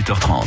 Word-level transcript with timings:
18h30. 0.00 0.44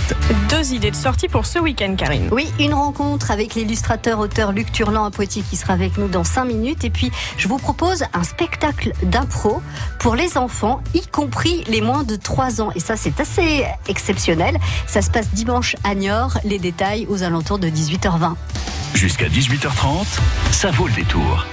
Deux 0.50 0.74
idées 0.74 0.92
de 0.92 0.96
sortie 0.96 1.28
pour 1.28 1.46
ce 1.46 1.60
week-end, 1.60 1.96
Karine. 1.96 2.30
Oui, 2.32 2.48
une 2.60 2.74
rencontre 2.74 3.30
avec 3.30 3.56
l'illustrateur 3.56 4.20
auteur 4.20 4.52
Luc 4.52 4.72
Turlan 4.72 5.06
à 5.06 5.12
Poitiers 5.12 5.44
qui 5.48 5.58
sera 5.58 5.74
avec 5.74 5.98
nous 5.98 6.08
dans 6.08 6.24
5 6.24 6.46
minutes. 6.46 6.84
Et 6.84 6.90
puis, 6.90 7.12
je 7.38 7.48
vous 7.48 7.58
propose 7.58 8.04
un 8.14 8.24
spectacle 8.24 8.94
d'impro 9.04 9.62
pour 10.00 10.16
les 10.16 10.38
enfants, 10.38 10.82
y 10.94 11.06
compris 11.06 11.64
les 11.68 11.82
moins 11.82 12.04
de 12.04 12.16
3 12.16 12.62
ans. 12.62 12.72
Et 12.76 12.80
ça, 12.80 12.96
c'est 12.98 13.20
assez 13.20 13.66
exceptionnel. 13.88 14.58
Ça 14.88 15.02
se 15.02 15.12
passe 15.12 15.30
dimanche 15.30 15.76
à 15.84 15.94
Niort. 15.94 16.40
Les 16.44 16.60
détails 16.60 17.06
aux 17.08 17.24
alentours 17.24 17.60
de 17.60 17.68
18h20. 17.68 18.34
Jusqu'à 18.96 19.28
18h30, 19.28 20.06
ça 20.52 20.72
vaut 20.72 20.88
le 20.88 20.94
détour. 20.94 21.46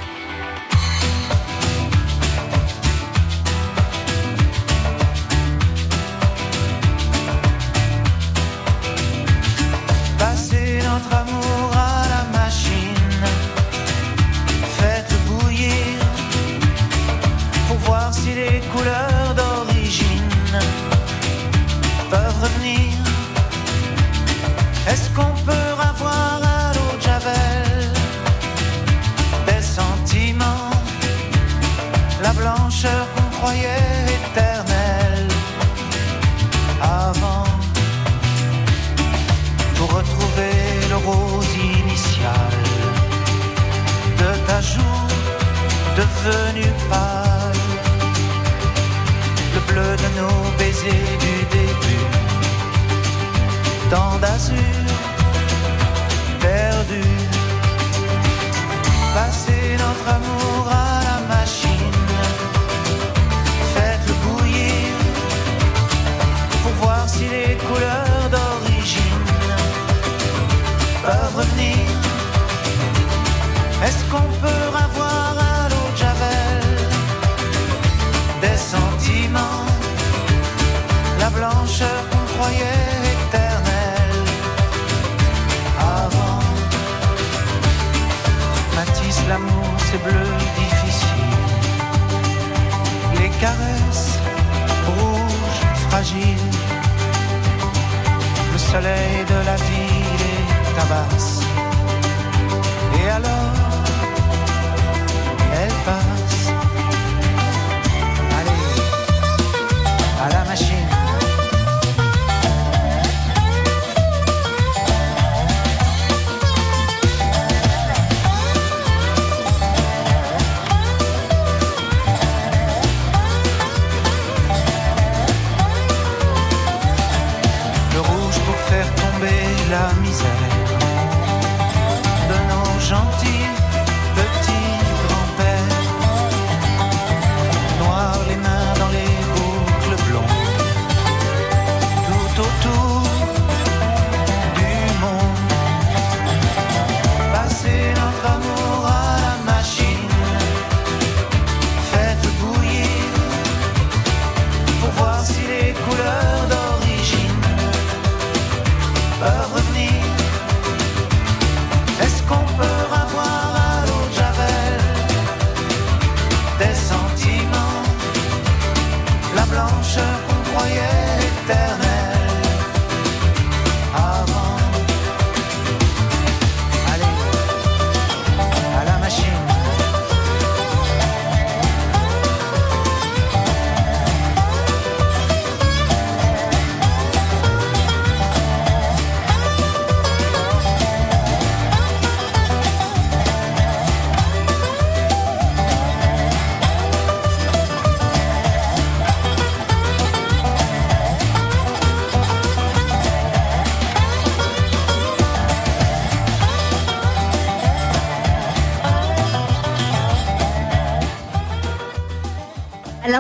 Bleu 49.71 49.97
de 50.05 50.09
nos 50.19 50.41
baisers 50.59 51.17
du 51.25 51.37
début, 51.57 52.07
tant 53.91 54.17
d'azur 54.23 54.81
perdu, 56.41 57.05
passer 59.15 59.77
notre 59.85 60.07
amour 60.19 60.63
à 60.71 61.01
la 61.09 61.19
machine, 61.35 61.97
faites-le 63.75 64.15
bouillir 64.25 64.93
pour 66.63 66.73
voir 66.83 67.09
si 67.09 67.25
les 67.37 67.57
couleurs 67.67 68.27
d'origine 68.35 69.27
peuvent 71.05 71.37
revenir. 71.37 71.87
Est-ce 73.85 74.03
qu'on 74.11 74.29
peut 74.43 74.60
la 81.61 81.67
blancheur 81.67 82.09
qu'on 82.11 82.25
croyait 82.33 82.65
éternelle 82.65 83.00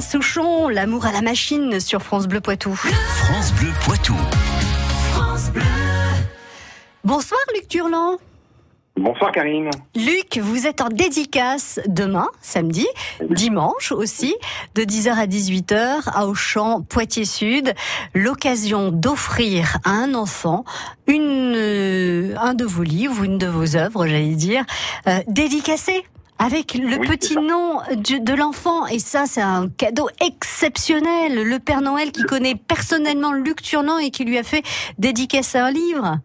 Alain 0.00 0.08
Souchon, 0.08 0.68
l'amour 0.68 1.04
à 1.04 1.12
la 1.12 1.20
machine 1.20 1.78
sur 1.78 2.00
France 2.00 2.26
Bleu 2.26 2.40
Poitou. 2.40 2.74
France 2.74 3.52
Bleu 3.52 3.68
Poitou. 3.84 4.16
Bonsoir 7.04 7.38
Luc 7.54 7.68
Turlan. 7.68 8.16
Bonsoir 8.96 9.30
Karine. 9.30 9.68
Luc, 9.94 10.38
vous 10.38 10.66
êtes 10.66 10.80
en 10.80 10.88
dédicace 10.88 11.80
demain, 11.86 12.28
samedi, 12.40 12.86
dimanche 13.28 13.92
aussi, 13.92 14.34
de 14.74 14.84
10h 14.84 15.10
à 15.10 15.26
18h 15.26 16.08
à 16.10 16.26
Auchan, 16.26 16.80
Poitiers 16.80 17.26
Sud. 17.26 17.74
L'occasion 18.14 18.92
d'offrir 18.92 19.76
à 19.84 19.90
un 19.90 20.14
enfant 20.14 20.64
une, 21.08 21.52
euh, 21.54 22.34
un 22.40 22.54
de 22.54 22.64
vos 22.64 22.84
livres, 22.84 23.22
une 23.22 23.36
de 23.36 23.48
vos 23.48 23.76
œuvres, 23.76 24.06
j'allais 24.06 24.34
dire, 24.34 24.64
euh, 25.06 25.20
dédicacée 25.26 26.06
avec 26.42 26.74
le 26.74 26.96
Oui, 26.98 27.06
petit 27.06 27.36
nom 27.36 27.80
de, 27.90 28.18
de 28.24 28.34
l'enfant. 28.34 28.86
Et 28.86 28.98
ça, 28.98 29.24
c'est 29.26 29.42
un 29.42 29.68
cadeau 29.68 30.08
exceptionnel. 30.24 31.42
Le 31.44 31.58
Père 31.58 31.80
Noël 31.82 32.12
qui 32.12 32.22
connaît 32.22 32.54
personnellement 32.54 33.32
Luc 33.32 33.62
Turlan 33.62 33.98
et 33.98 34.10
qui 34.10 34.24
lui 34.24 34.38
a 34.38 34.42
fait 34.42 34.62
dédicacer 34.98 35.58
un 35.58 35.70
livre. 35.70 36.18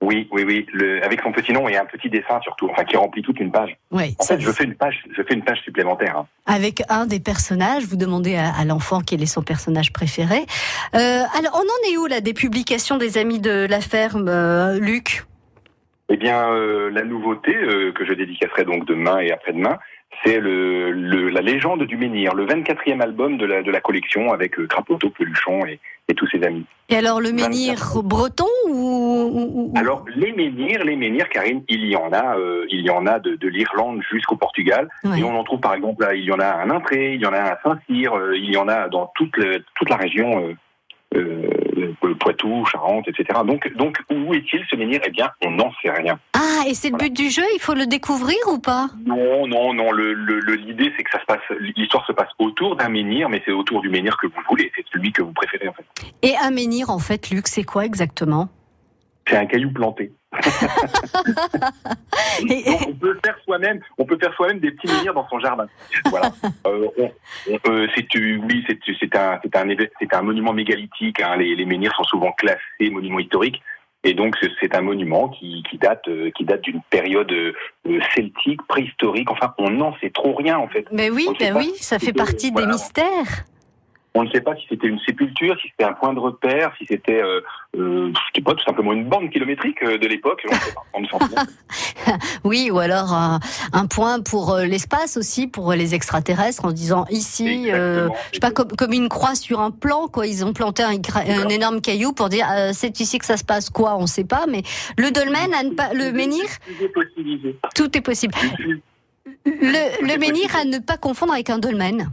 Oui, 0.00 0.28
oui, 0.30 0.44
oui. 0.46 0.64
Le, 0.72 1.04
avec 1.04 1.20
son 1.22 1.32
petit 1.32 1.52
nom 1.52 1.68
et 1.68 1.76
un 1.76 1.84
petit 1.84 2.08
dessin 2.08 2.38
surtout, 2.42 2.68
enfin 2.70 2.84
qui 2.84 2.96
remplit 2.96 3.20
toute 3.22 3.40
une 3.40 3.50
page. 3.50 3.76
Oui, 3.90 4.14
En 4.20 4.24
fait, 4.24 4.38
je 4.40 4.50
fais 4.52 4.62
une 4.62 4.76
page, 4.76 5.02
je 5.16 5.22
fais 5.24 5.34
une 5.34 5.42
page 5.42 5.58
supplémentaire. 5.64 6.16
hein. 6.18 6.26
avec 6.46 6.82
un 6.88 7.06
des 7.06 7.18
personnages. 7.18 7.84
Vous 7.84 7.96
demandez 7.96 8.36
à, 8.36 8.52
à 8.56 8.64
l'enfant 8.64 9.00
quel 9.04 9.22
est 9.22 9.26
son 9.26 9.42
personnage 9.42 9.92
préféré. 9.92 10.46
Euh, 10.94 11.22
alors, 11.36 11.52
on 11.54 11.58
en 11.66 11.92
est 11.92 11.96
où 11.96 12.06
là 12.06 12.20
des 12.20 12.32
publications 12.32 12.96
des 12.96 13.18
amis 13.18 13.40
de 13.40 13.66
la 13.68 13.80
ferme, 13.80 14.28
euh, 14.28 14.78
Luc? 14.78 15.24
Eh 16.08 16.16
bien, 16.16 16.50
euh, 16.52 16.90
la 16.90 17.02
nouveauté 17.04 17.54
euh, 17.54 17.92
que 17.92 18.04
je 18.04 18.12
dédicacerai 18.14 18.64
donc 18.64 18.86
demain 18.86 19.18
et 19.18 19.30
après-demain, 19.32 19.78
C'est 20.24 20.40
le, 20.40 20.90
le- 20.90 21.28
la 21.28 21.42
légende 21.42 21.82
du 21.84 21.96
menhir, 21.96 22.34
le 22.34 22.44
24e 22.46 23.00
album 23.02 23.36
de 23.36 23.44
la, 23.46 23.62
de 23.62 23.70
la 23.70 23.80
collection 23.80 24.32
avec 24.32 24.58
euh, 24.58 24.66
Crapoto, 24.66 25.10
Peluchon 25.10 25.64
et, 25.66 25.78
et 26.08 26.14
tous 26.14 26.26
ses 26.28 26.42
amis. 26.42 26.64
Et 26.88 26.96
alors, 26.96 27.20
le 27.20 27.30
menhir 27.32 27.76
breton 28.02 28.46
ou, 28.66 28.72
ou- 28.72 29.52
ou- 29.54 29.72
Alors 29.76 30.04
les 30.16 30.32
menhirs, 30.32 30.82
les 30.84 30.96
menhirs, 30.96 31.28
Karine, 31.28 31.62
il 31.68 31.84
y 31.84 31.94
en 31.94 32.10
a, 32.12 32.36
euh, 32.38 32.64
il 32.70 32.80
y 32.80 32.90
en 32.90 33.06
a 33.06 33.18
de, 33.20 33.36
de 33.36 33.48
l'Irlande 33.48 34.00
jusqu'au 34.10 34.36
Portugal. 34.36 34.88
Ouais. 35.04 35.20
Et 35.20 35.24
on 35.24 35.38
en 35.38 35.44
trouve 35.44 35.60
par 35.60 35.74
exemple, 35.74 36.02
là, 36.02 36.14
il 36.14 36.24
y 36.24 36.32
en 36.32 36.40
a 36.40 36.46
à 36.46 36.64
Intré, 36.64 37.12
il 37.14 37.20
y 37.20 37.26
en 37.26 37.32
a 37.34 37.40
à 37.42 37.58
Saint-Cyr, 37.62 38.14
euh, 38.16 38.34
il 38.36 38.50
y 38.50 38.56
en 38.56 38.66
a 38.66 38.88
dans 38.88 39.12
toute, 39.14 39.36
le- 39.36 39.62
toute 39.76 39.90
la 39.90 39.96
région, 39.96 40.40
euh, 40.42 40.54
Poitou, 42.20 42.64
Charente, 42.66 43.08
etc. 43.08 43.40
Donc, 43.44 43.72
donc 43.76 43.98
où 44.10 44.34
est-il 44.34 44.64
ce 44.70 44.76
menhir? 44.76 45.00
Eh 45.06 45.10
bien, 45.10 45.30
on 45.44 45.50
n'en 45.52 45.70
sait 45.82 45.90
rien. 45.90 46.18
Ah, 46.34 46.64
et 46.66 46.74
c'est 46.74 46.90
le 46.90 46.96
but 46.96 47.12
du 47.14 47.30
jeu, 47.30 47.44
il 47.54 47.60
faut 47.60 47.74
le 47.74 47.86
découvrir 47.86 48.36
ou 48.52 48.58
pas? 48.58 48.88
Non, 49.06 49.46
non, 49.46 49.72
non. 49.72 49.90
Le, 49.92 50.12
le- 50.14 50.40
le- 50.40 50.54
l'idée, 50.54 50.92
c'est 50.96 51.04
que 51.04 51.10
ça 51.10 51.20
se 51.20 51.24
passe, 51.26 51.40
l'histoire 51.76 52.06
se 52.06 52.12
passe 52.12 52.28
autour 52.38 52.76
d'un 52.76 52.88
menhir, 52.88 53.28
mais 53.28 53.42
c'est 53.44 53.52
autour 53.52 53.80
du 53.80 53.88
menhir 53.88 54.16
que 54.16 54.26
vous 54.26 54.40
voulez. 54.48 54.70
C'est 54.76 54.84
celui 54.92 55.12
que 55.12 55.22
vous 55.22 55.32
préférez 55.32 55.68
en 55.68 55.72
fait. 55.72 55.84
Et 56.22 56.34
un 56.36 56.50
menhir, 56.50 56.90
en 56.90 56.98
fait, 56.98 57.30
Luc, 57.30 57.46
c'est 57.48 57.64
quoi 57.64 57.84
exactement? 57.84 58.48
C'est 59.28 59.36
un 59.36 59.46
caillou 59.46 59.70
planté. 59.72 60.12
Donc, 62.48 62.80
on 62.88 62.92
peut 62.94 63.18
faire 63.24 63.36
soi-même, 63.44 63.80
on 63.98 64.04
peut 64.04 64.18
faire 64.20 64.32
soi-même 64.34 64.60
des 64.60 64.70
petits 64.72 64.86
menhirs 64.92 65.14
dans 65.14 65.26
son 65.28 65.38
jardin. 65.40 65.66
Voilà. 66.10 66.30
Euh, 66.66 66.86
on- 66.98 67.12
on- 67.50 67.58
euh, 67.70 67.86
c'est 67.94 68.06
oui, 68.18 68.64
c'est 68.66 69.14
un 69.16 69.38
c'est 69.42 69.56
un 69.56 69.66
c'est 70.00 70.14
un 70.14 70.22
monument 70.22 70.52
mégalithique. 70.52 71.20
hein. 71.22 71.36
Les, 71.36 71.54
les 71.54 71.64
menhirs 71.64 71.94
sont 71.96 72.04
souvent 72.04 72.32
classés 72.32 72.90
monuments 72.90 73.20
historiques. 73.20 73.62
Et 74.04 74.12
donc 74.14 74.36
c'est- 74.40 74.74
un 74.74 74.80
monument 74.82 75.28
qui, 75.28 75.62
qui 75.70 75.78
date 75.78 76.06
euh, 76.08 76.30
qui 76.36 76.44
date 76.44 76.62
d'une 76.62 76.80
période 76.90 77.30
euh, 77.32 77.52
celtique, 78.14 78.60
préhistorique. 78.68 79.30
Enfin, 79.30 79.54
on 79.58 79.70
n'en 79.70 79.96
sait 79.98 80.10
trop 80.10 80.34
rien 80.34 80.58
en 80.58 80.68
fait. 80.68 80.84
Mais 80.92 81.10
oui, 81.10 81.28
ben 81.38 81.56
oui, 81.56 81.72
ça 81.80 81.98
fait 81.98 82.12
partie 82.12 82.48
des 82.50 82.60
voilà. 82.60 82.72
mystères. 82.72 83.44
On 84.14 84.24
ne 84.24 84.30
sait 84.30 84.40
pas 84.40 84.56
si 84.56 84.66
c'était 84.68 84.86
une 84.88 84.98
sépulture, 85.00 85.56
si 85.60 85.68
c'était 85.68 85.84
un 85.84 85.92
point 85.92 86.12
de 86.12 86.18
repère, 86.18 86.72
si 86.78 86.86
c'était 86.86 87.22
euh, 87.22 87.40
euh, 87.76 88.10
je 88.12 88.20
sais 88.34 88.42
pas 88.42 88.54
tout 88.54 88.64
simplement 88.64 88.94
une 88.94 89.08
bande 89.08 89.30
kilométrique 89.30 89.82
euh, 89.82 89.98
de 89.98 90.06
l'époque. 90.06 90.42
Ne 90.94 91.00
ne. 91.02 92.16
Oui, 92.44 92.70
ou 92.72 92.78
alors 92.78 93.12
un, 93.12 93.40
un 93.74 93.86
point 93.86 94.20
pour 94.20 94.56
l'espace 94.56 95.18
aussi, 95.18 95.46
pour 95.46 95.72
les 95.74 95.94
extraterrestres, 95.94 96.64
en 96.64 96.72
disant 96.72 97.04
ici, 97.10 97.70
euh, 97.70 98.08
je 98.30 98.36
sais 98.36 98.40
pas, 98.40 98.50
comme, 98.50 98.68
comme 98.68 98.92
une 98.92 99.10
croix 99.10 99.34
sur 99.34 99.60
un 99.60 99.70
plan, 99.70 100.08
quoi. 100.08 100.26
Ils 100.26 100.44
ont 100.44 100.54
planté 100.54 100.82
un, 100.82 101.48
énorme 101.48 101.82
caillou 101.82 102.12
pour 102.12 102.30
dire 102.30 102.46
c'est 102.72 102.98
ici 103.00 103.18
que 103.18 103.26
ça 103.26 103.36
se 103.36 103.44
passe, 103.44 103.68
quoi, 103.68 103.96
on 103.98 104.06
sait 104.06 104.24
pas. 104.24 104.46
Mais 104.48 104.62
le 104.96 105.10
dolmen, 105.10 105.52
à 105.52 105.62
ne 105.62 105.74
pas, 105.74 105.92
le 105.92 106.10
menhir, 106.10 106.46
tout 107.74 107.96
est 107.96 108.00
possible. 108.00 108.34
Le 109.44 110.18
menhir 110.18 110.56
à 110.56 110.64
ne 110.64 110.78
pas 110.78 110.96
confondre 110.96 111.34
avec 111.34 111.50
un 111.50 111.58
dolmen. 111.58 112.10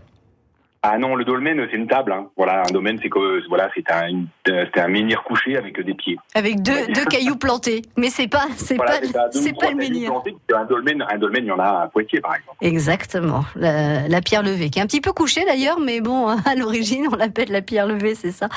Ah 0.87 0.97
non, 0.99 1.15
le 1.15 1.25
dolmen, 1.25 1.65
c'est 1.71 1.77
une 1.77 1.87
table. 1.87 2.11
hein. 2.11 2.27
Voilà, 2.37 2.61
un 2.67 2.71
dolmen, 2.71 2.99
c'est 3.01 3.09
que 3.09 3.47
voilà, 3.49 3.69
c'est 3.75 3.89
un, 3.91 4.07
une- 4.09 4.27
un 4.75 4.87
menhir 4.87 5.23
couché 5.23 5.57
avec 5.57 5.83
des 5.83 5.93
pieds. 5.93 6.17
Avec 6.35 6.61
deux, 6.61 6.87
deux 6.93 7.05
cailloux 7.05 7.35
plantés. 7.37 7.81
Mais 7.97 8.09
c'est 8.09 8.27
pas, 8.27 8.45
c'est 8.57 8.75
Voilà, 8.75 8.99
pas, 9.13 9.27
c'est 9.31 9.57
pas 9.57 9.69
le 9.71 9.75
menhir. 9.77 10.11
plantés, 10.11 10.35
qu'un 10.47 10.65
dolmen, 10.65 11.03
un 11.09 11.17
dolmen, 11.17 11.43
il 11.43 11.47
y 11.47 11.51
en 11.51 11.59
a 11.59 11.83
à 11.83 11.87
Poitiers, 11.87 12.21
par 12.21 12.35
exemple. 12.35 12.57
Exactement, 12.61 13.43
la, 13.55 14.07
la 14.07 14.21
pierre 14.21 14.43
levée, 14.43 14.69
qui 14.69 14.79
est 14.79 14.81
un 14.81 14.85
petit 14.85 15.01
peu 15.01 15.11
couchée 15.11 15.43
d'ailleurs, 15.45 15.79
mais 15.79 16.01
bon, 16.01 16.27
à 16.27 16.55
l'origine, 16.55 17.07
on 17.11 17.15
l'appelle 17.15 17.49
la 17.51 17.61
pierre 17.61 17.87
levée, 17.87 18.13
c'est 18.15 18.31
ça. 18.31 18.47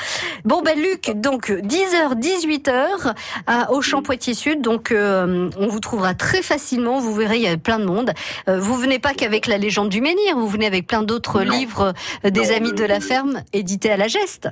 Bon, 0.45 0.61
ben 0.61 0.77
Luc, 0.79 1.11
donc 1.15 1.49
10h, 1.49 2.13
18h 2.19 3.13
à 3.47 3.71
Auchan-Poitiers-Sud, 3.71 4.61
donc 4.61 4.91
euh, 4.91 5.49
on 5.57 5.67
vous 5.67 5.79
trouvera 5.79 6.13
très 6.13 6.41
facilement, 6.41 6.99
vous 6.99 7.13
verrez, 7.15 7.37
il 7.37 7.43
y 7.43 7.47
a 7.47 7.57
plein 7.57 7.79
de 7.79 7.85
monde. 7.85 8.11
Euh, 8.47 8.59
vous 8.59 8.75
venez 8.75 8.99
pas 8.99 9.13
qu'avec 9.13 9.47
la 9.47 9.57
légende 9.57 9.89
du 9.89 10.01
menhir, 10.01 10.35
vous 10.35 10.47
venez 10.47 10.67
avec 10.67 10.85
plein 10.87 11.01
d'autres 11.01 11.41
livres 11.41 11.93
des 12.23 12.51
amis 12.51 12.73
de 12.73 12.83
la 12.83 12.99
ferme, 12.99 13.43
édités 13.53 13.91
à 13.91 13.97
la 13.97 14.07
geste. 14.07 14.49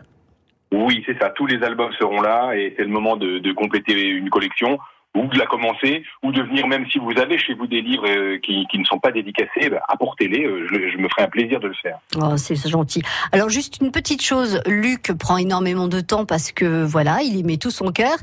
Oui, 0.72 1.04
c'est 1.06 1.18
ça. 1.20 1.30
Tous 1.30 1.46
les 1.46 1.64
albums 1.64 1.92
seront 2.00 2.22
là 2.22 2.54
et 2.54 2.74
c'est 2.76 2.84
le 2.84 2.90
moment 2.90 3.16
de, 3.16 3.40
de 3.40 3.52
compléter 3.54 3.94
une 4.10 4.30
collection 4.30 4.78
ou 5.18 5.28
de 5.28 5.38
la 5.38 5.46
commencer 5.46 6.04
ou 6.24 6.32
de 6.32 6.42
venir 6.42 6.68
même 6.68 6.86
si 6.92 7.00
vous 7.00 7.12
avez 7.18 7.38
chez 7.38 7.54
vous 7.54 7.68
des 7.68 7.82
livres 7.82 8.08
euh, 8.08 8.38
qui, 8.40 8.66
qui 8.70 8.80
ne 8.80 8.86
sont 8.86 9.00
pas 9.00 9.12
dédicacés, 9.12 9.70
bah, 9.70 9.82
apportez-les. 9.88 10.46
euh, 10.46 10.68
je, 10.70 10.92
je 10.92 10.98
me 10.98 11.08
ferai 11.10 11.24
un 11.24 11.30
plaisir 11.30 11.60
de 11.60 11.68
le 11.68 11.74
faire. 11.74 11.98
Oh, 12.16 12.38
c'est 12.38 12.56
gentil. 12.68 13.02
Alors 13.32 13.50
juste 13.50 13.80
une 13.82 13.92
petite 13.92 14.22
chose, 14.22 14.62
Luc 14.66 15.12
prend 15.14 15.38
énormément 15.38 15.88
de 15.88 16.00
temps 16.02 16.26
parce 16.26 16.52
que 16.52 16.84
voilà, 16.84 17.22
il 17.24 17.36
y 17.36 17.44
met 17.44 17.58
tout 17.58 17.72
son 17.72 17.92
cœur. 17.92 18.16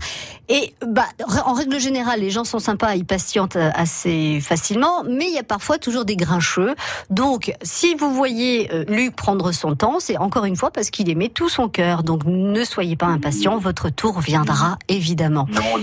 Et 0.48 0.74
bah, 0.86 1.06
en 1.44 1.54
règle 1.54 1.78
générale, 1.78 2.20
les 2.20 2.30
gens 2.30 2.44
sont 2.44 2.58
sympas, 2.58 2.94
ils 2.94 3.06
patientent 3.06 3.56
euh, 3.56 3.70
assez 3.74 4.40
facilement, 4.40 5.04
mais 5.04 5.26
il 5.26 5.34
y 5.34 5.38
a 5.38 5.42
parfois 5.42 5.78
toujours 5.78 6.04
des 6.04 6.16
grincheux. 6.16 6.74
Donc, 7.10 7.52
si 7.62 7.94
vous 7.94 8.12
voyez 8.12 8.68
Luc 8.88 9.16
prendre 9.16 9.52
son 9.52 9.74
temps, 9.74 10.00
c'est 10.00 10.16
encore 10.18 10.44
une 10.44 10.56
fois 10.56 10.70
parce 10.70 10.90
qu'il 10.90 11.08
y 11.08 11.14
met 11.14 11.28
tout 11.28 11.48
son 11.48 11.68
cœur. 11.68 12.02
Donc, 12.02 12.24
ne 12.24 12.64
soyez 12.64 12.96
pas 12.96 13.06
impatient, 13.06 13.58
votre 13.58 13.90
tour 13.90 14.20
viendra 14.20 14.78
évidemment. 14.88 15.46
Non, 15.52 15.82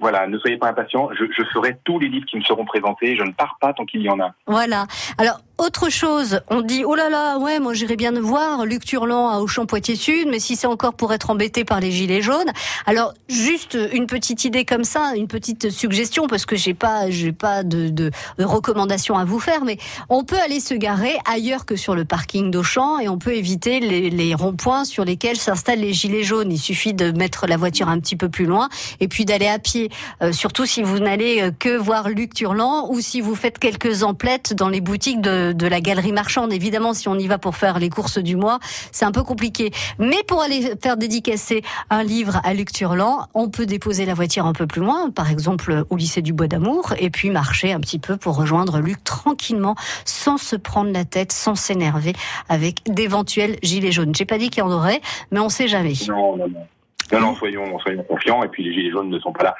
voilà, 0.00 0.26
ne 0.26 0.38
soyez 0.38 0.56
pas 0.56 0.68
impatients. 0.68 1.10
Je, 1.18 1.24
je 1.30 1.42
ferai 1.52 1.78
tous 1.84 1.98
les 1.98 2.08
livres 2.08 2.26
qui 2.26 2.36
me 2.36 2.42
seront 2.42 2.64
présentés. 2.64 3.16
Je 3.16 3.22
ne 3.22 3.32
pars 3.32 3.56
pas 3.60 3.72
tant 3.72 3.84
qu'il 3.84 4.02
y 4.02 4.08
en 4.08 4.20
a. 4.20 4.34
Voilà. 4.46 4.86
Alors, 5.18 5.40
autre 5.58 5.88
chose, 5.88 6.40
on 6.48 6.60
dit, 6.60 6.84
oh 6.84 6.94
là 6.94 7.08
là, 7.08 7.38
ouais, 7.38 7.60
moi 7.60 7.72
j'irais 7.72 7.96
bien 7.96 8.12
voir 8.20 8.66
Luc 8.66 8.84
Turlan 8.84 9.30
à 9.30 9.38
Auchan-Poitiers-Sud, 9.38 10.28
mais 10.30 10.38
si 10.38 10.54
c'est 10.54 10.66
encore 10.66 10.92
pour 10.92 11.14
être 11.14 11.30
embêté 11.30 11.64
par 11.64 11.80
les 11.80 11.90
gilets 11.90 12.20
jaunes. 12.20 12.50
Alors, 12.84 13.14
juste 13.28 13.78
une 13.92 14.06
petite 14.06 14.44
idée 14.44 14.66
comme 14.66 14.84
ça, 14.84 15.12
une 15.16 15.28
petite 15.28 15.70
suggestion, 15.70 16.26
parce 16.26 16.44
que 16.44 16.56
j'ai 16.56 16.74
pas, 16.74 17.10
j'ai 17.10 17.32
pas 17.32 17.62
de, 17.62 17.88
de, 17.88 18.10
de 18.38 18.44
recommandation 18.44 19.16
à 19.16 19.24
vous 19.24 19.40
faire, 19.40 19.64
mais 19.64 19.78
on 20.10 20.24
peut 20.24 20.38
aller 20.38 20.60
se 20.60 20.74
garer 20.74 21.16
ailleurs 21.24 21.64
que 21.64 21.76
sur 21.76 21.94
le 21.94 22.04
parking 22.04 22.50
d'Auchan 22.50 22.98
et 22.98 23.08
on 23.08 23.18
peut 23.18 23.34
éviter 23.34 23.80
les, 23.80 24.10
les 24.10 24.34
ronds-points 24.34 24.84
sur 24.84 25.04
lesquels 25.04 25.38
s'installent 25.38 25.80
les 25.80 25.94
gilets 25.94 26.22
jaunes. 26.24 26.52
Il 26.52 26.58
suffit 26.58 26.92
de 26.92 27.12
mettre 27.12 27.46
la 27.46 27.56
voiture 27.56 27.88
un 27.88 27.98
petit 27.98 28.16
peu 28.16 28.28
plus 28.28 28.44
loin 28.46 28.68
et 29.00 29.08
puis 29.08 29.24
d'aller 29.24 29.48
à 29.48 29.58
pied. 29.58 29.90
Euh, 30.22 30.32
surtout 30.32 30.66
si 30.66 30.82
vous 30.82 30.98
n'allez 30.98 31.40
euh, 31.42 31.50
que 31.58 31.76
voir 31.76 32.10
Luc 32.10 32.34
Turlan 32.34 32.88
ou 32.90 33.00
si 33.00 33.22
vous 33.22 33.34
faites 33.34 33.58
quelques 33.58 34.02
emplettes 34.02 34.52
dans 34.54 34.68
les 34.68 34.80
boutiques 34.80 35.20
de, 35.20 35.45
de 35.52 35.66
la 35.66 35.80
galerie 35.80 36.12
marchande. 36.12 36.52
Évidemment, 36.52 36.94
si 36.94 37.08
on 37.08 37.16
y 37.16 37.26
va 37.26 37.38
pour 37.38 37.56
faire 37.56 37.78
les 37.78 37.90
courses 37.90 38.18
du 38.18 38.36
mois, 38.36 38.58
c'est 38.92 39.04
un 39.04 39.12
peu 39.12 39.22
compliqué. 39.22 39.70
Mais 39.98 40.22
pour 40.26 40.42
aller 40.42 40.72
faire 40.82 40.96
dédicacer 40.96 41.62
un 41.90 42.02
livre 42.02 42.40
à 42.44 42.54
Luc 42.54 42.72
Turlan, 42.72 43.26
on 43.34 43.48
peut 43.48 43.66
déposer 43.66 44.06
la 44.06 44.14
voiture 44.14 44.46
un 44.46 44.52
peu 44.52 44.66
plus 44.66 44.80
loin, 44.80 45.10
par 45.10 45.30
exemple 45.30 45.84
au 45.90 45.96
lycée 45.96 46.22
du 46.22 46.32
Bois 46.32 46.48
d'Amour, 46.48 46.94
et 46.98 47.10
puis 47.10 47.30
marcher 47.30 47.72
un 47.72 47.80
petit 47.80 47.98
peu 47.98 48.16
pour 48.16 48.36
rejoindre 48.36 48.78
Luc 48.78 49.02
tranquillement, 49.04 49.74
sans 50.04 50.38
se 50.38 50.56
prendre 50.56 50.92
la 50.92 51.04
tête, 51.04 51.32
sans 51.32 51.54
s'énerver 51.54 52.12
avec 52.48 52.82
d'éventuels 52.86 53.56
gilets 53.62 53.92
jaunes. 53.92 54.14
J'ai 54.14 54.24
pas 54.24 54.38
dit 54.38 54.50
qu'il 54.50 54.62
y 54.62 54.66
en 54.66 54.70
aurait, 54.70 55.00
mais 55.30 55.40
on 55.40 55.48
sait 55.48 55.68
jamais. 55.68 55.92
Non, 56.08 56.36
non, 56.36 56.48
non. 56.48 56.66
Non, 57.12 57.20
non, 57.20 57.34
soyons, 57.36 57.78
soyons 57.78 58.02
confiants. 58.04 58.42
Et 58.42 58.48
puis 58.48 58.64
les 58.64 58.72
gilets 58.72 58.90
jaunes 58.90 59.10
ne 59.10 59.18
sont 59.20 59.32
pas 59.32 59.44
là 59.44 59.56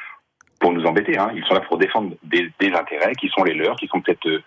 pour 0.59 0.73
nous 0.73 0.85
embêter. 0.85 1.17
Hein. 1.19 1.31
Ils 1.35 1.45
sont 1.45 1.55
là 1.55 1.61
pour 1.61 1.79
défendre 1.79 2.13
des, 2.25 2.51
des 2.61 2.73
intérêts 2.73 3.15
qui 3.15 3.29
sont 3.29 3.45
les 3.45 3.55
leurs, 3.55 3.77
qui 3.77 3.87
sont 3.87 4.01
peut-être 4.01 4.27
euh, 4.27 4.43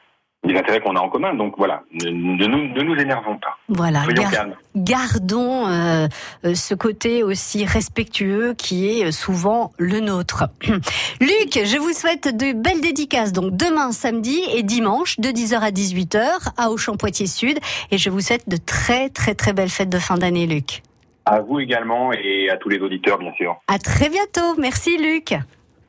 des 0.48 0.55
intérêts 0.55 0.79
qu'on 0.79 0.96
a 0.96 1.00
en 1.00 1.10
commun. 1.10 1.34
Donc 1.34 1.55
voilà, 1.58 1.84
ne, 1.91 2.10
ne 2.10 2.46
nous, 2.48 2.74
ne 2.74 2.81
nous 2.81 2.96
énervons 2.96 3.38
pas. 3.38 3.58
Voilà, 3.67 4.03
gar- 4.08 4.48
gardons 4.75 5.67
euh, 5.67 6.08
euh, 6.46 6.55
ce 6.55 6.74
côté 6.74 7.24
aussi 7.24 7.65
respectueux 7.65 8.53
qui 8.58 8.88
est 9.01 9.05
euh, 9.08 9.12
souvent 9.12 9.72
le 9.77 10.00
nôtre. 10.00 10.46
Luc, 11.22 11.60
je 11.63 11.77
vous 11.77 11.91
souhaite 11.93 12.36
de 12.36 12.53
belles 12.53 12.81
dédicaces 12.81 13.34
donc 13.34 13.55
demain 13.55 13.91
samedi 13.91 14.39
et 14.55 14.63
dimanche 14.63 15.19
de 15.19 15.29
10h 15.29 15.60
à 15.60 15.72
18h 15.72 16.24
à 16.58 16.69
Auchan-Poitiers-Sud 16.72 17.60
et 17.91 17.98
je 17.98 18.10
vous 18.10 18.22
souhaite 18.22 18.48
de 18.48 18.58
très 18.58 19.10
très 19.10 19.36
très 19.36 19.53
belles 19.53 19.69
fêtes 19.69 19.89
de 19.89 20.00
fin 20.00 20.15
d'année 20.17 20.48
Luc. 20.48 20.84
À 21.25 21.41
vous 21.41 21.60
également 21.60 22.12
et 22.13 22.50
à 22.50 22.58
tous 22.58 22.69
les 22.69 22.79
auditeurs, 22.79 23.19
bien 23.19 23.34
sûr. 23.34 23.55
À 23.67 23.77
très 23.77 24.10
bientôt. 24.10 24.55
Merci 24.58 24.98
Luc. 24.98 25.36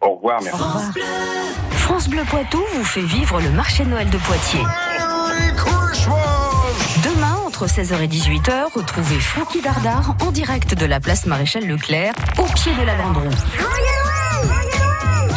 Au 0.03 0.15
revoir, 0.17 0.41
merci. 0.43 0.61
France 1.91 2.09
Bleu 2.09 2.23
Poitou 2.23 2.63
vous 2.75 2.85
fait 2.85 3.03
vivre 3.03 3.41
le 3.41 3.51
marché 3.51 3.83
de 3.83 3.89
Noël 3.89 4.09
de 4.09 4.19
Poitiers. 4.19 4.63
Demain, 7.03 7.37
entre 7.45 7.67
16h 7.67 8.01
et 8.01 8.07
18h, 8.07 8.73
retrouvez 8.73 9.19
Francky 9.19 9.61
Dardard 9.61 10.15
en 10.21 10.31
direct 10.31 10.75
de 10.75 10.87
la 10.87 11.01
place 11.01 11.27
Maréchal 11.27 11.67
Leclerc, 11.67 12.15
au 12.39 12.45
pied 12.55 12.73
de 12.77 12.87
la 12.87 12.95
Grande. 12.95 13.35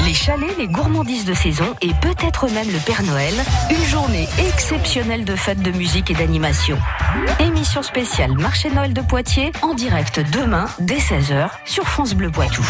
Les 0.06 0.14
chalets, 0.14 0.58
les 0.58 0.68
gourmandises 0.68 1.24
de 1.24 1.34
saison 1.34 1.76
et 1.82 1.92
peut-être 2.02 2.52
même 2.52 2.68
le 2.70 2.80
Père 2.80 3.04
Noël, 3.04 3.34
une 3.70 3.84
journée 3.86 4.28
exceptionnelle 4.38 5.24
de 5.24 5.36
fêtes 5.36 5.62
de 5.62 5.72
musique 5.72 6.12
et 6.12 6.14
d'animation. 6.14 6.78
Émission 7.40 7.82
spéciale 7.84 8.34
Marché 8.34 8.70
Noël 8.70 8.94
de 8.94 9.02
Poitiers 9.02 9.52
en 9.62 9.74
direct 9.74 10.20
demain 10.34 10.66
dès 10.80 10.98
16h 10.98 11.50
sur 11.66 11.88
France 11.88 12.16
Bleu 12.16 12.30
Poitou. 12.32 12.64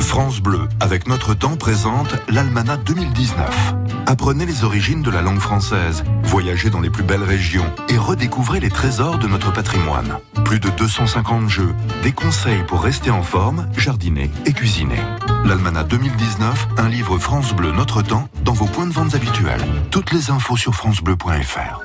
France 0.00 0.40
Bleu, 0.40 0.68
avec 0.80 1.08
Notre 1.08 1.34
Temps, 1.34 1.56
présente 1.56 2.14
l'Almanach 2.28 2.84
2019. 2.84 3.74
Apprenez 4.06 4.46
les 4.46 4.64
origines 4.64 5.02
de 5.02 5.10
la 5.10 5.22
langue 5.22 5.40
française, 5.40 6.04
voyagez 6.22 6.70
dans 6.70 6.80
les 6.80 6.90
plus 6.90 7.02
belles 7.02 7.24
régions 7.24 7.66
et 7.88 7.98
redécouvrez 7.98 8.60
les 8.60 8.70
trésors 8.70 9.18
de 9.18 9.26
notre 9.26 9.52
patrimoine. 9.52 10.18
Plus 10.44 10.60
de 10.60 10.70
250 10.70 11.48
jeux, 11.48 11.74
des 12.02 12.12
conseils 12.12 12.62
pour 12.68 12.82
rester 12.82 13.10
en 13.10 13.22
forme, 13.22 13.68
jardiner 13.76 14.30
et 14.46 14.52
cuisiner. 14.52 15.00
L'Almanach 15.44 15.88
2019, 15.88 16.68
un 16.76 16.88
livre 16.88 17.18
France 17.18 17.52
Bleu 17.54 17.72
Notre 17.72 18.02
Temps 18.02 18.28
dans 18.44 18.52
vos 18.52 18.66
points 18.66 18.86
de 18.86 18.92
vente 18.92 19.14
habituels. 19.14 19.60
Toutes 19.90 20.12
les 20.12 20.30
infos 20.30 20.56
sur 20.56 20.74
francebleu.fr. 20.74 21.82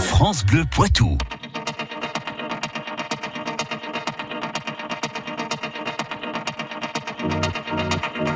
France 0.00 0.44
Bleu 0.44 0.64
Poitou. 0.70 1.16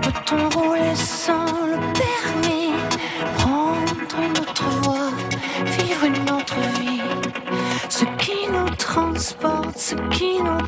Peut-on 0.02 0.48
rouler 0.50 0.94
sans 0.94 1.46
le 1.66 1.78
permis 1.94 2.72
Prendre 3.38 4.22
une 4.22 4.38
autre 4.38 4.68
voie, 4.82 5.10
vivre 5.64 6.04
une 6.04 6.30
autre 6.30 6.58
vie? 6.80 7.00
Ce 7.88 8.04
qui 8.18 8.50
nous 8.52 8.68
transporte, 8.76 9.78
ce 9.78 9.94
qui 10.10 10.38
nous 10.42 10.67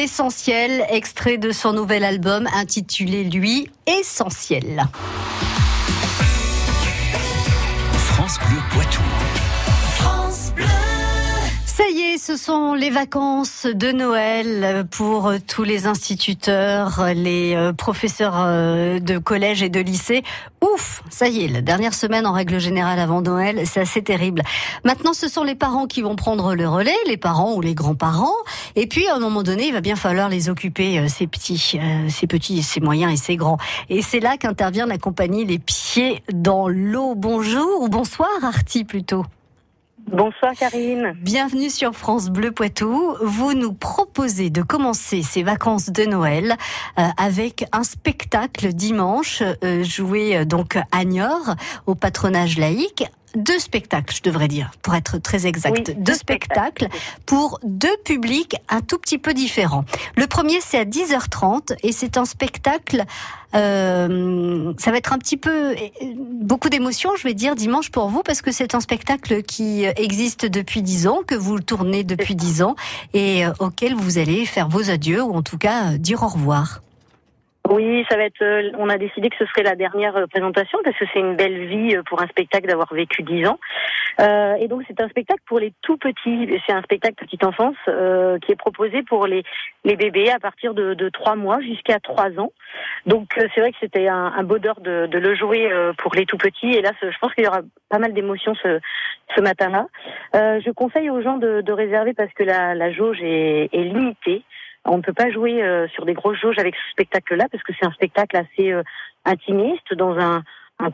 l'essentiel, 0.00 0.86
extrait 0.88 1.36
de 1.36 1.52
son 1.52 1.74
nouvel 1.74 2.04
album 2.04 2.48
intitulé 2.54 3.22
lui 3.22 3.68
Essentiel. 3.86 4.88
France 7.94 8.38
Bleu 8.38 8.60
Poitou. 8.72 9.02
Ce 12.20 12.36
sont 12.36 12.74
les 12.74 12.90
vacances 12.90 13.66
de 13.66 13.92
Noël 13.92 14.86
pour 14.90 15.32
tous 15.48 15.62
les 15.62 15.86
instituteurs, 15.86 17.06
les 17.14 17.54
euh, 17.54 17.72
professeurs 17.72 18.34
euh, 18.36 18.98
de 18.98 19.16
collège 19.16 19.62
et 19.62 19.70
de 19.70 19.80
lycée. 19.80 20.22
Ouf, 20.60 21.02
ça 21.08 21.28
y 21.28 21.44
est, 21.44 21.48
la 21.48 21.62
dernière 21.62 21.94
semaine 21.94 22.26
en 22.26 22.32
règle 22.32 22.58
générale 22.58 22.98
avant 22.98 23.22
Noël, 23.22 23.62
c'est 23.64 23.80
assez 23.80 24.02
terrible. 24.02 24.42
Maintenant, 24.84 25.14
ce 25.14 25.28
sont 25.28 25.44
les 25.44 25.54
parents 25.54 25.86
qui 25.86 26.02
vont 26.02 26.14
prendre 26.14 26.54
le 26.54 26.68
relais, 26.68 26.96
les 27.06 27.16
parents 27.16 27.54
ou 27.54 27.62
les 27.62 27.74
grands-parents. 27.74 28.36
Et 28.76 28.86
puis, 28.86 29.08
à 29.08 29.16
un 29.16 29.20
moment 29.20 29.42
donné, 29.42 29.68
il 29.68 29.72
va 29.72 29.80
bien 29.80 29.96
falloir 29.96 30.28
les 30.28 30.50
occuper, 30.50 30.98
euh, 30.98 31.08
ces 31.08 31.26
petits, 31.26 31.80
ces 32.10 32.26
petits, 32.26 32.62
ces 32.62 32.80
moyens 32.80 33.14
et 33.14 33.16
ces 33.16 33.36
grands. 33.36 33.56
Et 33.88 34.02
c'est 34.02 34.20
là 34.20 34.36
qu'intervient 34.36 34.84
la 34.84 34.98
compagnie 34.98 35.46
Les 35.46 35.58
Pieds 35.58 36.22
dans 36.34 36.68
l'eau. 36.68 37.14
Bonjour 37.14 37.80
ou 37.80 37.88
bonsoir, 37.88 38.28
Artie 38.42 38.84
plutôt. 38.84 39.24
Bonsoir 40.12 40.54
Karine. 40.58 41.12
Bienvenue 41.20 41.70
sur 41.70 41.94
France 41.94 42.30
Bleu 42.30 42.50
Poitou. 42.50 43.14
Vous 43.22 43.54
nous 43.54 43.72
proposez 43.72 44.50
de 44.50 44.60
commencer 44.60 45.22
ces 45.22 45.44
vacances 45.44 45.90
de 45.90 46.04
Noël 46.04 46.56
euh, 46.98 47.02
avec 47.16 47.64
un 47.70 47.84
spectacle 47.84 48.72
dimanche 48.72 49.44
euh, 49.62 49.84
joué 49.84 50.38
euh, 50.38 50.44
donc 50.44 50.78
à 50.90 51.04
Niort 51.04 51.54
au 51.86 51.94
patronage 51.94 52.58
laïque. 52.58 53.04
Deux 53.36 53.58
spectacles, 53.58 54.14
je 54.16 54.22
devrais 54.22 54.48
dire, 54.48 54.70
pour 54.82 54.94
être 54.94 55.18
très 55.18 55.46
exact. 55.46 55.88
Oui, 55.88 55.94
deux 55.94 56.02
deux 56.02 56.14
spectacles 56.14 56.86
spectacles. 56.86 56.88
pour 57.26 57.60
deux 57.62 57.96
publics 58.04 58.56
un 58.68 58.80
tout 58.80 58.98
petit 58.98 59.18
peu 59.18 59.34
différents. 59.34 59.84
Le 60.16 60.26
premier, 60.26 60.58
c'est 60.60 60.78
à 60.78 60.84
10h30 60.84 61.76
et 61.82 61.92
c'est 61.92 62.16
un 62.16 62.24
spectacle. 62.24 63.04
euh, 63.54 64.72
ça 64.78 64.90
va 64.90 64.96
être 64.96 65.12
un 65.12 65.18
petit 65.18 65.36
peu 65.36 65.70
euh, 65.72 65.74
beaucoup 66.40 66.68
d'émotions, 66.68 67.10
je 67.16 67.24
vais 67.24 67.34
dire, 67.34 67.54
dimanche 67.54 67.90
pour 67.90 68.08
vous, 68.08 68.22
parce 68.22 68.42
que 68.42 68.52
c'est 68.52 68.74
un 68.74 68.80
spectacle 68.80 69.42
qui 69.42 69.84
existe 69.96 70.46
depuis 70.46 70.82
10 70.82 71.06
ans, 71.06 71.20
que 71.26 71.34
vous 71.34 71.60
tournez 71.60 72.04
depuis 72.04 72.34
10 72.34 72.62
ans 72.62 72.74
et 73.14 73.44
euh, 73.46 73.52
auquel 73.58 73.94
vous 73.94 74.18
allez 74.18 74.46
faire 74.46 74.68
vos 74.68 74.90
adieux 74.90 75.22
ou 75.22 75.34
en 75.34 75.42
tout 75.42 75.58
cas 75.58 75.92
euh, 75.92 75.98
dire 75.98 76.22
au 76.22 76.28
revoir. 76.28 76.80
Oui, 77.72 78.04
ça 78.10 78.16
va 78.16 78.24
être. 78.24 78.42
euh, 78.42 78.70
on 78.78 78.88
a 78.88 78.98
décidé 78.98 79.30
que 79.30 79.36
ce 79.38 79.46
serait 79.46 79.62
la 79.62 79.76
dernière 79.76 80.16
euh, 80.16 80.26
présentation 80.26 80.78
parce 80.82 80.96
que 80.98 81.04
c'est 81.12 81.20
une 81.20 81.36
belle 81.36 81.66
vie 81.66 81.94
euh, 81.96 82.02
pour 82.02 82.20
un 82.20 82.26
spectacle 82.26 82.66
d'avoir 82.66 82.92
vécu 82.92 83.22
10 83.22 83.46
ans. 83.46 83.60
Euh, 84.20 84.54
et 84.56 84.66
donc 84.66 84.82
c'est 84.88 85.00
un 85.00 85.08
spectacle 85.08 85.40
pour 85.46 85.60
les 85.60 85.72
tout 85.82 85.96
petits. 85.96 86.60
C'est 86.66 86.72
un 86.72 86.82
spectacle 86.82 87.14
petite 87.14 87.44
enfance 87.44 87.76
euh, 87.86 88.38
qui 88.40 88.50
est 88.50 88.56
proposé 88.56 89.02
pour 89.04 89.26
les 89.28 89.44
les 89.84 89.94
bébés 89.94 90.30
à 90.32 90.40
partir 90.40 90.74
de, 90.74 90.94
de 90.94 91.08
3 91.10 91.36
mois 91.36 91.60
jusqu'à 91.60 92.00
3 92.00 92.40
ans. 92.40 92.52
Donc 93.06 93.28
c'est 93.36 93.60
vrai 93.60 93.70
que 93.70 93.78
c'était 93.78 94.08
un, 94.08 94.32
un 94.36 94.42
bonheur 94.42 94.80
de, 94.80 95.06
de 95.06 95.18
le 95.18 95.34
jouer 95.36 95.70
pour 95.98 96.14
les 96.14 96.26
tout 96.26 96.38
petits. 96.38 96.72
Et 96.72 96.82
là, 96.82 96.90
je 97.00 97.16
pense 97.20 97.32
qu'il 97.34 97.44
y 97.44 97.48
aura 97.48 97.60
pas 97.88 97.98
mal 97.98 98.12
d'émotions 98.12 98.54
ce, 98.56 98.80
ce 99.36 99.40
matin-là. 99.40 99.86
Euh, 100.34 100.60
je 100.64 100.70
conseille 100.72 101.08
aux 101.08 101.22
gens 101.22 101.38
de, 101.38 101.60
de 101.60 101.72
réserver 101.72 102.14
parce 102.14 102.32
que 102.32 102.42
la, 102.42 102.74
la 102.74 102.90
jauge 102.92 103.18
est, 103.22 103.68
est 103.72 103.84
limitée. 103.84 104.42
On 104.84 104.96
ne 104.96 105.02
peut 105.02 105.12
pas 105.12 105.30
jouer 105.30 105.62
euh, 105.62 105.86
sur 105.88 106.06
des 106.06 106.14
grosses 106.14 106.38
jauges 106.38 106.58
avec 106.58 106.74
ce 106.74 106.90
spectacle-là 106.92 107.46
parce 107.50 107.62
que 107.62 107.72
c'est 107.78 107.86
un 107.86 107.92
spectacle 107.92 108.36
assez 108.36 108.72
euh, 108.72 108.82
intimiste 109.24 109.94
dans 109.94 110.18
un, 110.18 110.42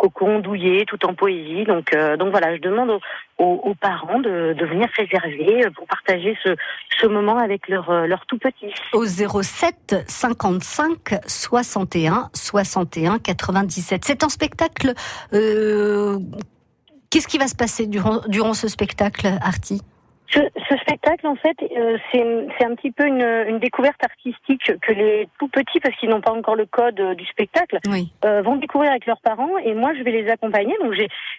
cocon 0.00 0.40
douillet 0.40 0.84
tout 0.84 1.06
en 1.06 1.14
poésie. 1.14 1.62
Donc, 1.62 1.94
euh, 1.94 2.16
donc 2.16 2.30
voilà, 2.32 2.56
je 2.56 2.60
demande 2.60 2.98
aux, 3.38 3.74
parents 3.80 4.18
de, 4.18 4.56
venir 4.58 4.88
réserver 4.96 5.70
pour 5.76 5.86
partager 5.86 6.36
ce, 6.42 7.06
moment 7.06 7.38
avec 7.38 7.68
leur, 7.68 7.88
euh, 7.90 8.06
leur 8.08 8.26
tout 8.26 8.38
petit. 8.38 8.74
Au 8.92 9.06
07 9.06 10.04
55 10.08 11.20
61 11.24 12.30
61 12.34 13.18
97. 13.20 14.04
C'est 14.04 14.24
un 14.24 14.28
spectacle. 14.28 14.92
Qu'est-ce 15.30 17.28
qui 17.28 17.38
va 17.38 17.46
se 17.46 17.54
passer 17.54 17.86
durant, 17.86 18.22
durant 18.26 18.54
ce 18.54 18.66
spectacle, 18.66 19.28
Artie? 19.40 19.82
Ce, 20.28 20.40
ce 20.68 20.76
spectacle, 20.78 21.26
en 21.26 21.36
fait, 21.36 21.56
euh, 21.76 21.96
c'est 22.10 22.64
un 22.64 22.74
petit 22.74 22.90
peu 22.90 23.06
une, 23.06 23.22
une 23.48 23.58
découverte 23.58 24.02
artistique 24.02 24.72
que 24.82 24.92
les 24.92 25.28
tout 25.38 25.48
petits, 25.48 25.78
parce 25.80 25.94
qu'ils 25.96 26.08
n'ont 26.08 26.20
pas 26.20 26.32
encore 26.32 26.56
le 26.56 26.66
code 26.66 26.98
euh, 27.00 27.14
du 27.14 27.24
spectacle, 27.26 27.78
Oui. 27.88 28.10
euh, 28.24 28.42
vont 28.42 28.56
découvrir 28.56 28.90
avec 28.90 29.06
leurs 29.06 29.20
parents 29.20 29.56
et 29.58 29.74
moi 29.74 29.92
je 29.96 30.02
vais 30.02 30.10
les 30.10 30.28
accompagner. 30.28 30.74
Donc 30.82 30.94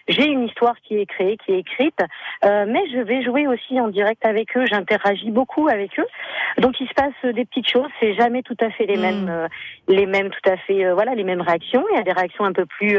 j'ai 0.08 0.24
une 0.26 0.44
histoire 0.46 0.74
qui 0.82 0.98
est 0.98 1.06
créée, 1.06 1.36
qui 1.36 1.52
est 1.52 1.58
écrite, 1.58 1.98
euh, 2.44 2.64
mais 2.66 2.82
je 2.92 2.98
vais 3.00 3.22
jouer 3.22 3.46
aussi 3.46 3.78
en 3.80 3.88
direct 3.88 4.24
avec 4.24 4.56
eux. 4.56 4.64
J'interagis 4.66 5.30
beaucoup 5.30 5.68
avec 5.68 5.98
eux. 5.98 6.06
Donc 6.58 6.80
il 6.80 6.88
se 6.88 6.94
passe 6.94 7.34
des 7.34 7.44
petites 7.44 7.68
choses. 7.70 7.88
C'est 8.00 8.14
jamais 8.14 8.42
tout 8.42 8.56
à 8.60 8.70
fait 8.70 8.86
les 8.86 8.96
Mm. 8.96 9.00
mêmes, 9.00 9.28
euh, 9.28 9.48
les 9.88 10.06
mêmes 10.06 10.30
tout 10.30 10.50
à 10.50 10.56
fait, 10.56 10.84
euh, 10.86 10.94
voilà, 10.94 11.14
les 11.14 11.24
mêmes 11.24 11.42
réactions. 11.42 11.84
Il 11.92 11.96
y 11.96 12.00
a 12.00 12.02
des 12.04 12.12
réactions 12.12 12.44
un 12.44 12.52
peu 12.52 12.64
plus, 12.66 12.98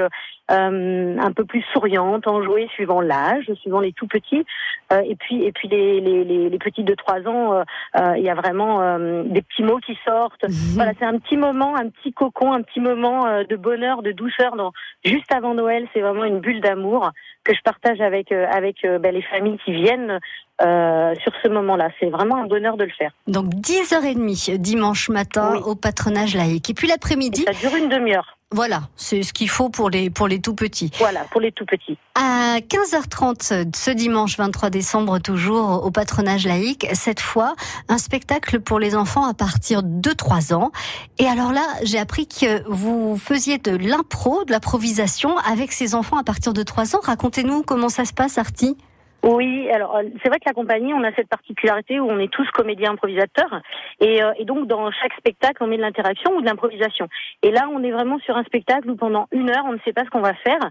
euh, 0.52 1.18
un 1.20 1.32
peu 1.32 1.46
plus 1.46 1.64
souriantes, 1.74 2.28
enjouées 2.28 2.68
suivant 2.74 3.02
l'âge, 3.02 3.52
suivant 3.62 3.80
les 3.80 3.94
tout 3.94 4.08
petits. 4.08 4.46
Euh, 4.92 5.02
et 5.06 5.16
puis 5.16 5.44
et 5.44 5.52
puis 5.52 5.68
les 5.68 6.02
les, 6.02 6.24
les, 6.24 6.50
les 6.50 6.58
petits 6.58 6.84
de 6.84 6.96
trois 6.96 7.20
ans, 7.28 7.54
euh, 7.54 7.64
euh, 7.98 8.18
il 8.18 8.24
y 8.24 8.30
a 8.30 8.36
vraiment 8.36 8.98
des 9.26 9.42
petits 9.42 9.64
mots 9.64 9.80
qui 9.80 9.98
sortent. 10.06 10.46
Voilà, 10.74 10.94
c'est 10.98 11.06
un 11.06 11.18
petit 11.20 11.38
moment, 11.38 11.76
un 11.76 11.90
petit 11.90 12.12
cocon, 12.14 12.54
un 12.54 12.62
petit 12.62 12.80
moment 12.80 13.44
de 13.44 13.56
bonheur, 13.56 14.02
de 14.02 14.12
douceur. 14.12 14.56
Dans, 14.56 14.72
juste 15.04 15.32
avant 15.34 15.54
Noël, 15.54 15.88
c'est 15.94 16.02
vraiment 16.02 16.24
une 16.24 16.40
bulle 16.40 16.62
d'amour 16.62 17.12
que 17.44 17.54
je 17.54 17.62
partage 17.62 18.02
avec 18.02 18.32
avec 18.32 18.78
ben, 18.84 19.14
les 19.14 19.22
familles 19.22 19.60
qui 19.64 19.74
viennent 19.74 20.20
euh, 20.62 21.14
sur 21.24 21.32
ce 21.42 21.48
moment-là. 21.48 21.90
C'est 22.00 22.10
vraiment 22.10 22.36
un 22.38 22.46
bonheur 22.46 22.76
de 22.76 22.84
le 22.84 22.92
faire. 22.92 23.12
Donc 23.28 23.46
10h30 23.54 24.58
dimanche 24.58 25.08
matin 25.10 25.54
Oui. 25.54 25.62
au 25.66 25.76
patronage 25.76 26.36
laïque. 26.36 26.70
Et 26.70 26.74
puis 26.74 26.88
l'après-midi, 26.88 27.46
Ça 27.48 27.54
dure 27.54 27.78
une 27.78 27.88
demi-heure. 27.88 28.38
Voilà, 28.52 28.82
c'est 28.96 29.22
ce 29.22 29.32
qu'il 29.32 29.48
faut 29.48 29.70
pour 29.70 29.92
les, 29.92 30.10
pour 30.10 30.28
les 30.28 30.42
tout 30.42 30.56
petits. 30.56 30.90
Voilà, 30.98 31.24
pour 31.26 31.40
les 31.40 31.52
tout 31.52 31.66
petits. 31.68 32.00
À 32.16 32.58
15h30 32.58 33.76
ce 33.76 33.92
dimanche 33.92 34.38
23 34.38 34.72
décembre 34.72 35.20
toujours 35.20 35.86
au 35.86 35.92
patronage 35.92 36.48
laïque, 36.48 36.88
cette 36.94 37.20
fois 37.20 37.54
un 37.90 38.00
spectacle 38.00 38.60
pour 38.60 38.80
les 38.80 38.96
enfants 38.96 39.26
à 39.26 39.36
partir 39.36 39.84
de 39.84 40.12
3 40.12 40.54
ans. 40.54 40.72
Et 41.20 41.28
alors 41.28 41.54
là, 41.54 41.66
j'ai 41.84 42.00
appris 42.00 42.28
que 42.28 42.68
vous 42.68 43.18
faisiez 43.18 43.60
de 43.60 43.76
l'impro, 43.76 44.44
de 44.46 44.52
l'improvisation 44.52 45.38
avec 45.38 45.72
ces 45.72 45.94
enfants 45.94 46.18
à 46.18 46.24
partir 46.24 46.52
de 46.54 46.64
3 46.64 46.96
ans. 46.96 47.02
Racontez-nous 47.04 47.62
comment 47.62 47.90
ça 47.90 48.04
se 48.04 48.14
passe 48.14 48.40
Artie. 48.40 48.76
Oui, 49.22 49.70
alors 49.70 49.98
euh, 49.98 50.04
c'est 50.24 50.30
vrai 50.30 50.40
que 50.40 50.46
la 50.48 50.54
compagnie, 50.54 50.94
on 50.94 51.04
a 51.04 51.12
cette 51.14 51.28
particularité 51.28 52.00
où 52.00 52.10
on 52.10 52.20
est 52.20 52.32
tous 52.32 52.50
comédiens 52.52 52.92
improvisateurs, 52.92 53.62
et, 54.00 54.24
euh, 54.24 54.32
et 54.38 54.46
donc 54.46 54.66
dans 54.68 54.90
chaque 54.92 55.14
spectacle, 55.18 55.62
on 55.62 55.68
met 55.68 55.76
de 55.76 55.82
l'interaction 55.82 56.36
ou 56.38 56.42
de 56.42 56.46
l'improvisation. 56.46 57.08
Et 57.44 57.52
là, 57.52 57.68
on 57.70 57.84
est 57.84 57.92
vraiment 57.92 58.18
sur 58.20 58.38
un 58.38 58.44
spectacle 58.46 58.90
où 58.90 58.96
pendant 58.96 59.28
une 59.34 59.50
heure, 59.50 59.66
on 59.68 59.74
ne 59.74 59.80
sait 59.84 59.92
pas 59.92 60.06
ce 60.06 60.10
qu'on 60.10 60.22
va 60.22 60.34
faire. 60.36 60.62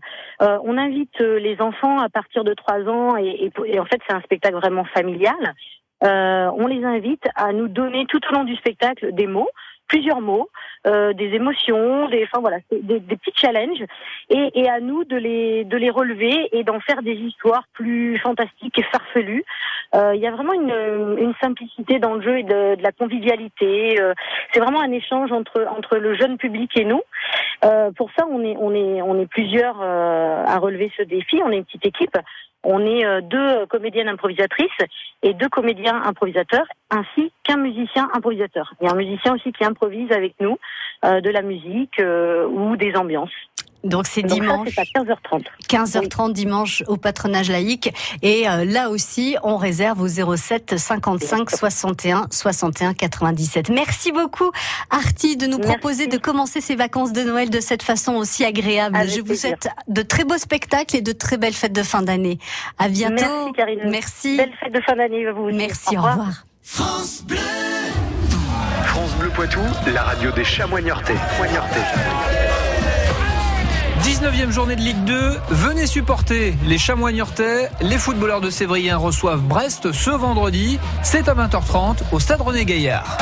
Euh, 0.40 0.58
on 0.64 0.78
invite 0.78 1.20
euh, 1.20 1.38
les 1.38 1.60
enfants 1.60 1.98
à 2.00 2.08
partir 2.08 2.42
de 2.42 2.54
trois 2.54 2.80
ans, 2.88 3.16
et, 3.18 3.26
et- 3.28 3.52
et 3.66 3.78
en 3.80 3.84
fait, 3.84 4.00
c'est 4.08 4.14
un 4.14 4.22
spectacle 4.22 4.56
vraiment 4.56 4.84
familial. 4.84 5.54
Euh, 6.04 6.50
on 6.56 6.68
les 6.68 6.84
invite 6.84 7.24
à 7.34 7.52
nous 7.52 7.68
donner 7.68 8.06
tout 8.06 8.20
au 8.30 8.34
long 8.34 8.44
du 8.44 8.54
spectacle 8.56 9.12
des 9.12 9.26
mots, 9.26 9.50
plusieurs 9.88 10.20
mots, 10.20 10.48
euh, 10.86 11.12
des 11.12 11.34
émotions, 11.34 12.08
des, 12.08 12.24
enfin 12.24 12.40
voilà, 12.40 12.58
des, 12.70 13.00
des 13.00 13.16
petits 13.16 13.32
challenges, 13.34 13.84
et, 14.30 14.50
et 14.54 14.68
à 14.68 14.80
nous 14.80 15.04
de 15.04 15.16
les 15.16 15.64
de 15.64 15.76
les 15.76 15.90
relever 15.90 16.48
et 16.52 16.62
d'en 16.62 16.80
faire 16.80 17.02
des 17.02 17.14
histoires 17.14 17.64
plus 17.72 18.18
fantastiques 18.18 18.78
et 18.78 18.82
farfelues. 18.84 19.44
Euh, 19.94 20.14
Il 20.14 20.20
y 20.20 20.26
a 20.26 20.30
vraiment 20.30 20.52
une, 20.52 21.16
une 21.18 21.34
simplicité 21.40 21.98
dans 21.98 22.14
le 22.14 22.22
jeu 22.22 22.38
et 22.38 22.42
de, 22.42 22.76
de 22.76 22.82
la 22.82 22.92
convivialité. 22.92 24.00
Euh, 24.00 24.12
c'est 24.52 24.60
vraiment 24.60 24.82
un 24.82 24.92
échange 24.92 25.32
entre 25.32 25.66
entre 25.76 25.96
le 25.96 26.14
jeune 26.14 26.36
public 26.36 26.70
et 26.76 26.84
nous. 26.84 27.02
Euh, 27.64 27.90
pour 27.92 28.10
ça, 28.16 28.26
on 28.30 28.44
est 28.44 28.56
on 28.58 28.72
est 28.74 29.02
on 29.02 29.18
est 29.20 29.26
plusieurs 29.26 29.80
euh, 29.82 30.44
à 30.46 30.58
relever 30.58 30.92
ce 30.96 31.02
défi. 31.02 31.40
On 31.44 31.50
est 31.50 31.56
une 31.56 31.64
petite 31.64 31.86
équipe. 31.86 32.16
On 32.64 32.84
est 32.84 33.04
euh, 33.04 33.20
deux 33.20 33.66
comédiennes 33.66 34.08
improvisatrices 34.08 34.68
et 35.22 35.34
deux 35.34 35.48
comédiens 35.48 36.02
improvisateurs, 36.04 36.66
ainsi 36.90 37.32
qu'un 37.44 37.56
musicien 37.56 38.08
improvisateur. 38.12 38.74
Il 38.80 38.86
y 38.86 38.88
a 38.88 38.92
un 38.92 38.96
musicien 38.96 39.34
aussi 39.34 39.52
qui 39.52 39.64
improvise 39.64 40.10
avec 40.12 40.34
nous 40.40 40.58
euh, 41.04 41.20
de 41.20 41.30
la 41.30 41.42
musique 41.42 42.00
euh, 42.00 42.46
ou 42.46 42.76
des 42.76 42.96
ambiances. 42.96 43.30
Donc 43.84 44.06
c'est 44.08 44.22
ça, 44.22 44.26
dimanche. 44.26 44.68
c'est 44.74 44.80
à 44.80 45.02
15h30. 45.02 45.44
15h30 45.68 46.32
dimanche 46.32 46.82
au 46.88 46.96
patronage 46.96 47.48
laïque. 47.50 47.92
Et 48.22 48.48
euh, 48.48 48.64
là 48.64 48.90
aussi, 48.90 49.36
on 49.44 49.56
réserve 49.56 50.00
au 50.00 50.08
07 50.08 50.76
55 50.76 51.48
61 51.50 52.26
61 52.30 52.94
97. 52.94 53.70
Merci 53.70 54.10
beaucoup, 54.12 54.50
Artie, 54.90 55.36
de 55.36 55.46
nous 55.46 55.58
Merci. 55.58 55.72
proposer 55.72 56.06
de 56.08 56.18
commencer 56.18 56.60
ces 56.60 56.74
vacances 56.74 57.12
de 57.12 57.22
Noël 57.22 57.50
de 57.50 57.60
cette 57.60 57.82
façon 57.82 58.14
aussi 58.16 58.44
agréable. 58.44 58.96
Avec 58.96 59.10
Je 59.10 59.18
vous 59.20 59.26
plaisir. 59.26 59.50
souhaite 59.50 59.68
de 59.86 60.02
très 60.02 60.24
beaux 60.24 60.38
spectacles 60.38 60.96
et 60.96 61.00
de 61.00 61.12
très 61.12 61.36
belles 61.36 61.54
fêtes 61.54 61.72
de 61.72 61.82
fin 61.84 62.02
d'année. 62.02 62.38
À 62.78 62.88
bientôt. 62.88 63.14
Merci, 63.24 63.52
Karine. 63.56 63.80
Merci. 63.90 64.36
Belle 64.36 64.52
fête 64.60 64.72
de 64.72 64.80
fin 64.80 64.96
d'année 64.96 65.26
à 65.26 65.32
vous 65.32 65.42
aussi. 65.44 65.56
Merci, 65.56 65.88
au 65.96 66.00
revoir. 66.00 66.12
revoir. 66.16 66.44
France 66.62 67.22
Bleu 69.18 69.30
Poitou, 69.30 69.60
la 69.92 70.02
radio 70.02 70.30
des 70.32 70.44
chamois 70.44 70.80
niortais. 70.80 71.14
19e 74.02 74.50
journée 74.50 74.76
de 74.76 74.80
Ligue 74.80 75.04
2, 75.04 75.38
venez 75.50 75.86
supporter 75.86 76.56
les 76.66 76.78
Chamois 76.78 77.12
niortais. 77.12 77.68
Les 77.80 77.98
footballeurs 77.98 78.40
de 78.40 78.50
Sévrien 78.50 78.96
reçoivent 78.96 79.40
Brest 79.40 79.92
ce 79.92 80.10
vendredi. 80.10 80.78
C'est 81.02 81.28
à 81.28 81.34
20h30 81.34 81.98
au 82.12 82.20
stade 82.20 82.40
René 82.40 82.64
Gaillard. 82.64 83.18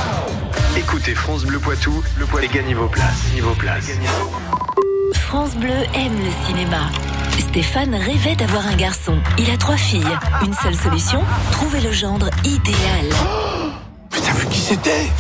Écoutez 0.77 1.15
France 1.15 1.45
Bleu 1.45 1.59
Poitou, 1.59 2.03
le 2.19 2.27
poids 2.27 2.45
et 2.45 2.49
gagnez 2.49 2.75
vos 2.75 2.89
places. 2.89 3.33
Niveau 3.35 3.55
place. 3.55 3.91
France 5.15 5.57
Bleu 5.57 5.75
aime 5.95 6.19
le 6.19 6.47
cinéma. 6.47 6.91
Stéphane 7.39 7.95
rêvait 7.95 8.37
d'avoir 8.37 8.67
un 8.67 8.77
garçon. 8.77 9.19
Il 9.39 9.51
a 9.51 9.57
trois 9.57 9.77
filles. 9.77 10.05
Une 10.45 10.55
seule 10.55 10.77
solution 10.77 11.23
trouver 11.53 11.81
le 11.81 11.93
gendre 11.93 12.29
idéal. 12.45 13.07
Mais 14.13 14.19
t'as 14.21 14.33
vu 14.33 14.47
qui 14.47 14.61
c'était? 14.61 15.11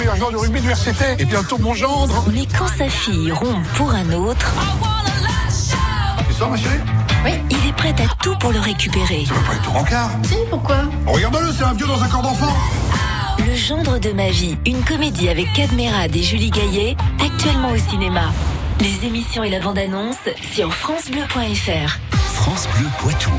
Meilleur 0.00 0.16
joueur 0.16 0.32
de 0.32 0.36
rugby 0.36 0.60
de 0.60 0.66
l'URCT 0.66 1.02
Et 1.20 1.24
bientôt 1.24 1.58
mon 1.58 1.74
gendre 1.74 2.24
Mais 2.32 2.46
quand 2.58 2.66
sa 2.66 2.88
fille 2.88 3.30
rompt 3.30 3.66
pour 3.74 3.90
un 3.90 4.12
autre, 4.12 4.52
Tu 6.26 6.34
sors 6.34 6.50
ma 6.50 6.56
chérie? 6.56 6.80
Il 7.50 7.68
est 7.68 7.72
prêt 7.74 7.94
à 7.98 8.24
tout 8.24 8.34
pour 8.38 8.50
le 8.50 8.60
récupérer. 8.60 9.26
Ça 9.26 9.34
va 9.34 9.40
pas 9.40 9.54
être 9.54 9.62
tout 9.62 9.70
rencard? 9.70 10.10
Si, 10.22 10.36
pourquoi? 10.48 10.76
Regarde-le, 11.06 11.52
c'est 11.52 11.64
un 11.64 11.74
vieux 11.74 11.86
dans 11.86 12.02
un 12.02 12.08
corps 12.08 12.22
d'enfant 12.22 12.56
Le 13.38 13.54
gendre 13.54 13.98
de 13.98 14.10
ma 14.12 14.30
vie, 14.30 14.56
une 14.64 14.82
comédie 14.82 15.28
avec 15.28 15.52
Cadmerade 15.52 16.16
et 16.16 16.22
Julie 16.22 16.50
Gaillet, 16.50 16.96
actuellement 17.22 17.70
au 17.72 17.76
cinéma. 17.76 18.32
Les 18.80 19.06
émissions 19.06 19.44
et 19.44 19.50
la 19.50 19.60
bande-annonce 19.60 20.16
sur 20.50 20.72
francebleu.fr. 20.72 21.98
France 22.32 22.66
Bleu 22.78 22.88
Poitou. 23.00 23.30